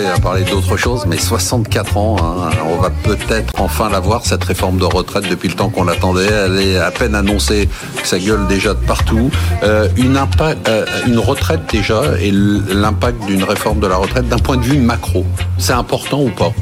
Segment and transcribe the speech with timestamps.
[0.00, 4.42] à parler d'autre chose, mais 64 ans, hein, on va peut-être enfin la voir, cette
[4.42, 6.26] réforme de retraite, depuis le temps qu'on l'attendait.
[6.26, 7.68] Elle est à peine annoncée,
[8.02, 9.30] ça gueule déjà de partout.
[9.62, 14.56] Euh, une, euh, une retraite déjà, et l'impact d'une réforme de la retraite d'un point
[14.56, 15.26] de vue macro,
[15.58, 16.52] c'est important ou pas?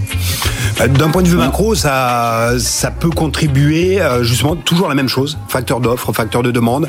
[0.81, 5.39] Euh, d'un point de vue macro, ça, ça peut contribuer justement toujours la même chose,
[5.49, 6.89] facteur d'offre, facteur de demande.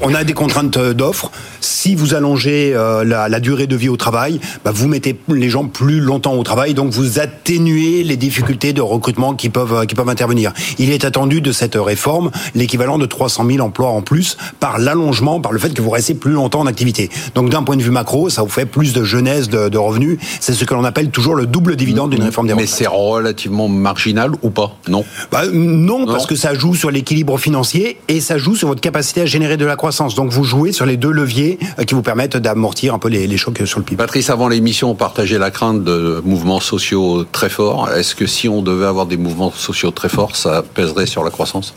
[0.00, 1.30] On a des contraintes d'offres.
[1.60, 5.66] Si vous allongez euh, la, durée de vie au travail, bah, vous mettez les gens
[5.66, 10.08] plus longtemps au travail, donc vous atténuez les difficultés de recrutement qui peuvent qui peuvent
[10.08, 10.52] intervenir.
[10.78, 15.40] Il est attendu de cette réforme l'équivalent de 300 000 emplois en plus par l'allongement,
[15.40, 17.10] par le fait que vous restez plus longtemps en activité.
[17.34, 20.18] Donc d'un point de vue macro, ça vous fait plus de jeunesse de, revenus.
[20.40, 22.70] C'est ce que l'on appelle toujours le double dividende d'une réforme des retraites.
[22.70, 24.76] Mais c'est relativement marginal ou pas?
[24.88, 25.04] Non?
[25.30, 29.22] Bah, non, parce que ça joue sur l'équilibre financier et ça joue sur votre capacité
[29.22, 32.02] à générer de la croissance donc vous jouez sur les deux leviers euh, qui vous
[32.02, 33.96] permettent d'amortir un peu les, chocs sur le PIB.
[33.96, 37.90] Patrice, avant l'émission, on partageait la crainte de mouvements sociaux très forts.
[37.90, 41.30] Est-ce que si on devait avoir des mouvements sociaux très forts, ça pèserait sur la
[41.30, 41.74] croissance?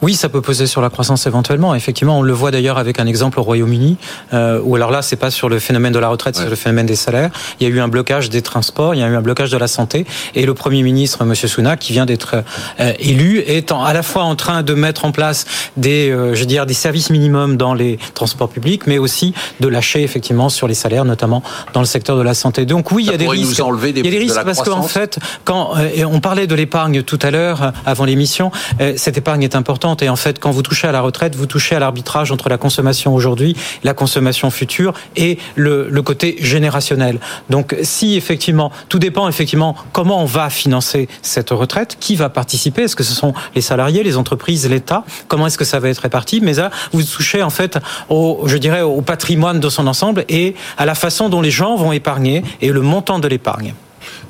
[0.00, 1.74] Oui, ça peut peser sur la croissance éventuellement.
[1.74, 3.96] Effectivement, on le voit d'ailleurs avec un exemple au Royaume-Uni,
[4.32, 6.56] euh, où alors là, c'est pas sur le phénomène de la retraite, c'est sur le
[6.56, 7.30] phénomène des salaires.
[7.58, 9.56] Il y a eu un blocage des transports, il y a eu un blocage de
[9.56, 12.44] la santé, et le Premier ministre, Monsieur Sunak, qui vient d'être
[12.78, 16.40] euh, élu, est à la fois en train de mettre en place des, euh, je
[16.40, 20.68] veux dire, des services minimums dans les transports publics, mais aussi de lâcher effectivement sur
[20.68, 22.66] les salaires, notamment dans le secteur de la santé.
[22.66, 23.60] Donc oui, il y a des risques.
[23.82, 27.02] Des il y a des risques parce qu'en fait, quand euh, on parlait de l'épargne
[27.02, 28.50] tout à l'heure avant l'émission,
[28.96, 31.74] cette épargne est importante et en fait, quand vous touchez à la retraite, vous touchez
[31.74, 37.20] à l'arbitrage entre la consommation aujourd'hui, la consommation future et le, le côté générationnel.
[37.50, 42.82] Donc, si effectivement, tout dépend effectivement comment on va financer cette retraite, qui va participer,
[42.82, 45.98] est-ce que ce sont les salariés, les entreprises, l'État, comment est-ce que ça va être
[45.98, 50.24] réparti Mais là, vous touchez en fait au, je dirais, au patrimoine de son ensemble
[50.28, 53.74] et à la façon dont les gens vont épargner et le montant de l'épargne.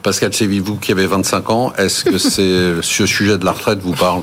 [0.03, 3.81] Pascal Séville, vous qui avez 25 ans, est-ce que c'est ce sujet de la retraite
[3.81, 4.23] vous parle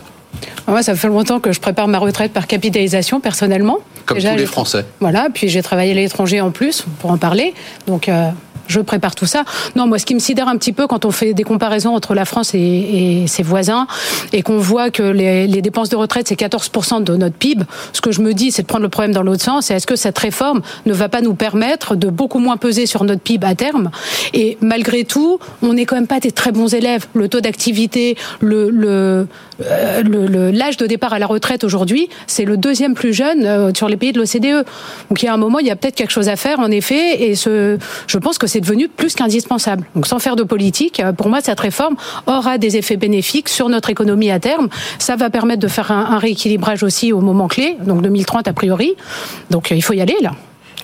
[0.67, 3.77] moi, ça fait longtemps que je prépare ma retraite par capitalisation personnellement.
[4.05, 4.85] Comme tous les Français.
[4.99, 7.53] Voilà, puis j'ai travaillé à l'étranger en plus pour en parler.
[7.87, 8.29] Donc, euh,
[8.67, 9.43] je prépare tout ça.
[9.75, 12.13] Non, moi, ce qui me sidère un petit peu quand on fait des comparaisons entre
[12.13, 13.87] la France et, ses voisins
[14.33, 18.11] et qu'on voit que les, dépenses de retraite, c'est 14% de notre PIB, ce que
[18.11, 19.71] je me dis, c'est de prendre le problème dans l'autre sens.
[19.71, 23.21] Est-ce que cette réforme ne va pas nous permettre de beaucoup moins peser sur notre
[23.21, 23.89] PIB à terme?
[24.33, 27.07] Et malgré tout, on n'est quand même pas des très bons élèves.
[27.13, 29.25] Le taux d'activité, euh,
[30.51, 33.97] l'âge de départ à la retraite aujourd'hui, c'est le deuxième plus jeune euh, sur les
[33.97, 34.65] pays de l'OCDE.
[35.09, 36.71] Donc il y a un moment, il y a peut-être quelque chose à faire, en
[36.71, 39.85] effet, et je pense que devenu plus qu'indispensable.
[39.95, 41.95] Donc sans faire de politique, euh, pour moi, cette réforme
[42.27, 44.69] aura des effets bénéfiques sur notre économie à terme.
[44.99, 48.53] Ça va permettre de faire un, un rééquilibrage aussi au moment clé, donc 2030 a
[48.53, 48.93] priori.
[49.49, 50.31] Donc euh, il faut y aller là.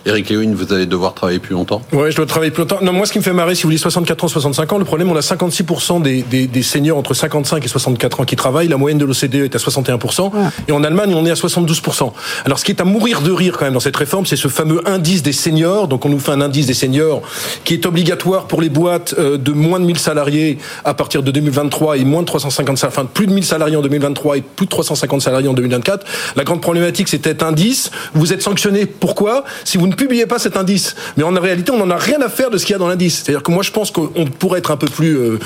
[0.06, 2.80] Eric Lewin, vous allez devoir travailler plus longtemps Ouais, je dois travailler plus longtemps.
[2.82, 4.86] Non, moi, ce qui me fait marrer, si vous dites 64 ans, 65 ans, le
[4.86, 8.68] problème, on a 56% des, des, des, seniors entre 55 et 64 ans qui travaillent.
[8.68, 10.32] La moyenne de l'OCDE est à 61%.
[10.68, 12.12] Et en Allemagne, on est à 72%.
[12.46, 14.48] Alors, ce qui est à mourir de rire quand même dans cette réforme, c'est ce
[14.48, 15.88] fameux indice des seniors.
[15.88, 17.22] Donc, on nous fait un indice des seniors
[17.64, 21.30] qui est obligatoire pour les boîtes euh, de moins de 1000 salariés à partir de
[21.30, 24.66] 2023 et moins de 350 salariés, enfin, plus de 1000 salariés en 2023 et plus
[24.66, 26.06] de 350 salariés en 2024.
[26.36, 27.92] La grande problématique, c'est cet indice.
[28.16, 28.88] Vous êtes sanctionné.
[28.88, 29.44] Pourquoi?
[29.64, 30.96] Si vous ne publiez pas cet indice.
[31.18, 32.88] Mais en réalité, on n'en a rien à faire de ce qu'il y a dans
[32.88, 33.22] l'indice.
[33.24, 35.40] C'est-à-dire que moi, je pense qu'on pourrait être un peu plus euh,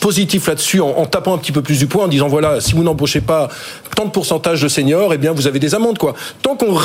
[0.00, 2.82] positif là-dessus en, tapant un petit peu plus du poing, en disant voilà, si vous
[2.82, 3.48] n'embauchez pas
[3.94, 6.14] tant de pourcentage de seniors, eh bien, vous avez des amendes, quoi.
[6.42, 6.78] Tant qu'on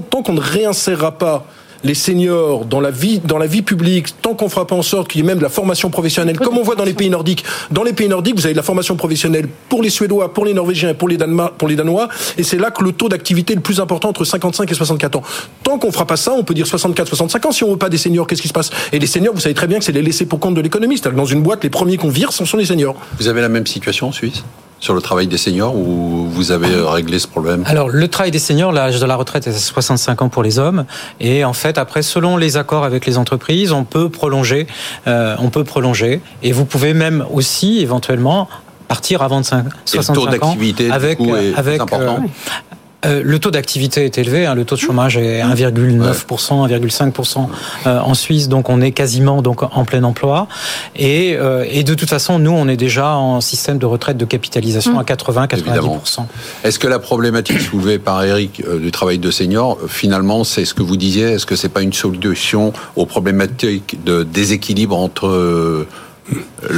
[0.00, 1.46] tant qu'on ne réinsérera pas
[1.86, 3.20] les seniors dans la vie,
[3.62, 6.38] publique, tant qu'on fera pas en sorte qu'il y ait même de la formation professionnelle,
[6.38, 7.44] comme on voit dans les pays nordiques.
[7.70, 10.52] Dans les pays nordiques, vous avez de la formation professionnelle pour les Suédois, pour les
[10.52, 11.16] Norvégiens pour les,
[11.58, 14.24] pour les Danois, et c'est là que le taux d'activité est le plus important entre
[14.24, 15.22] 55 et 64 ans.
[15.62, 17.52] Tant qu'on fera pas ça, on peut dire 64, 65 ans.
[17.52, 18.70] Si on veut pas des seniors, qu'est-ce qui se passe?
[18.92, 21.00] Et les seniors, vous savez très bien que c'est les laissés pour compte de l'économie.
[21.00, 22.96] Dans une boîte, les premiers qu'on vire, ce sont les seniors.
[23.18, 24.42] Vous avez la même situation en Suisse?
[24.80, 27.64] Sur le travail des seniors ou vous avez réglé ce problème?
[27.66, 30.58] Alors le travail des seniors, l'âge de la retraite est à 65 ans pour les
[30.58, 30.84] hommes.
[31.20, 34.66] Et en fait après selon les accords avec les entreprises, on peut prolonger,
[35.06, 36.20] euh, on peut prolonger.
[36.42, 38.48] Et vous pouvez même aussi éventuellement
[38.86, 40.56] partir avant de 65 ans
[40.90, 42.22] avec, euh, avec important?
[42.22, 42.65] Euh,
[43.06, 47.48] euh, le taux d'activité est élevé, hein, le taux de chômage est 1,9%, 1,5%
[47.86, 50.48] euh, en Suisse, donc on est quasiment donc en plein emploi.
[50.94, 54.24] Et, euh, et, de toute façon, nous, on est déjà en système de retraite de
[54.24, 56.26] capitalisation à 80-90%.
[56.64, 60.82] Est-ce que la problématique soulevée par Eric du travail de senior, finalement, c'est ce que
[60.82, 65.86] vous disiez Est-ce que c'est pas une solution aux problématiques de déséquilibre entre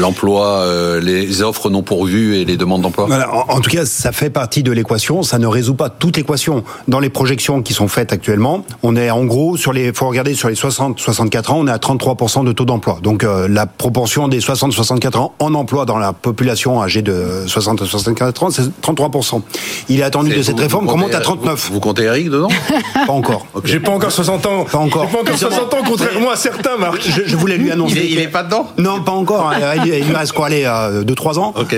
[0.09, 3.07] l'emploi, euh, les offres non pourvues et les demandes d'emploi?
[3.07, 5.23] Voilà, en, en, tout cas, ça fait partie de l'équation.
[5.23, 6.65] Ça ne résout pas toute l'équation.
[6.89, 9.93] Dans les projections qui sont faites actuellement, on est en gros sur les.
[9.93, 12.99] Faut regarder sur les 60-64 ans, on est à 33 de taux d'emploi.
[13.03, 18.45] Donc euh, la proportion des 60-64 ans en emploi dans la population âgée de 60-64
[18.45, 19.11] ans, c'est 33
[19.89, 21.67] Il est attendu de cette réforme qu'on monte à 39.
[21.69, 22.49] Vous, vous comptez Eric dedans?
[23.07, 23.47] Pas encore.
[23.55, 23.69] Okay.
[23.69, 24.65] J'ai pas encore 60 ans.
[24.65, 25.07] Pas encore.
[25.07, 27.01] J'ai pas encore 60 ans, contrairement à certains, Marc.
[27.03, 27.97] Je, je voulais lui annoncer.
[27.97, 28.69] Il est, il est pas dedans?
[28.79, 29.53] Non, pas encore.
[29.99, 31.55] Il, il lui reste quoi aller 2-3 ans.
[31.57, 31.77] Ok.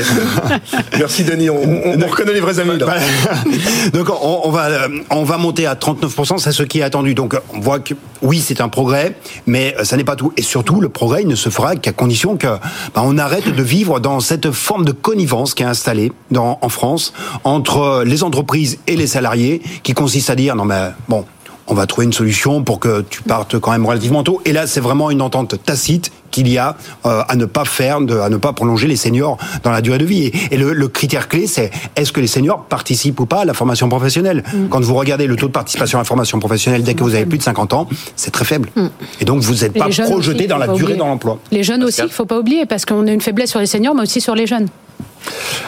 [0.99, 1.51] Merci Denis.
[1.51, 2.97] On, on, on, reconnaît les vrais amis là.
[3.93, 4.69] Donc on, on, va
[5.11, 7.15] on va monter à 39%, c'est ce qui est attendu.
[7.15, 10.33] Donc on voit que oui, c'est un progrès, mais ça n'est pas tout.
[10.37, 12.47] Et surtout, le progrès il ne se fera qu'à condition que
[12.95, 16.69] bah, on arrête de vivre dans cette forme de connivence qui est installée dans, en
[16.69, 17.13] France
[17.45, 21.25] entre les entreprises et les salariés, qui consiste à dire non mais bon
[21.71, 24.43] on va trouver une solution pour que tu partes quand même relativement tôt.
[24.45, 26.77] Et là, c'est vraiment une entente tacite qu'il y a
[27.07, 29.99] euh, à ne pas faire, de, à ne pas prolonger les seniors dans la durée
[29.99, 30.27] de vie.
[30.27, 33.45] Et, et le, le, critère clé, c'est est-ce que les seniors participent ou pas à
[33.45, 34.69] la formation professionnelle mm.
[34.69, 37.27] Quand vous regardez le taux de participation à la formation professionnelle dès que vous avez
[37.27, 38.69] plus de 50 ans, c'est très faible.
[38.75, 38.87] Mm.
[39.21, 40.99] Et donc vous n'êtes pas projeté dans la durée oublier.
[40.99, 41.39] dans l'emploi.
[41.53, 43.67] Les jeunes aussi, il ne faut pas oublier, parce qu'on a une faiblesse sur les
[43.67, 44.67] seniors, mais aussi sur les jeunes.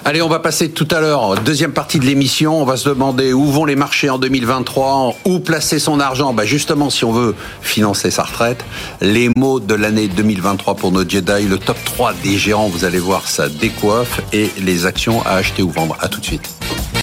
[0.05, 2.61] Allez, on va passer tout à l'heure, deuxième partie de l'émission.
[2.61, 6.33] On va se demander où vont les marchés en 2023, où placer son argent.
[6.33, 8.65] Bah justement, si on veut financer sa retraite,
[9.01, 12.99] les mots de l'année 2023 pour nos Jedi, le top 3 des géants, vous allez
[12.99, 15.97] voir, ça décoiffe et les actions à acheter ou vendre.
[16.01, 16.62] À tout de suite.